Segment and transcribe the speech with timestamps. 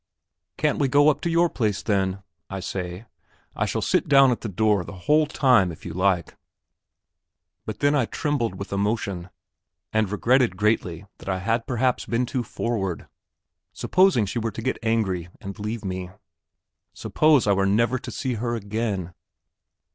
[0.57, 3.05] "Can't we go up to your place, then?" I say;
[3.55, 6.35] "I shall sit down at the door the whole time if you like."
[7.67, 9.29] But then I trembled with emotion,
[9.93, 13.07] and regretted greatly that I had perhaps been too forward.
[13.73, 16.09] Supposing she were to get angry, and leave me.
[16.93, 19.13] Suppose I were never to see her again.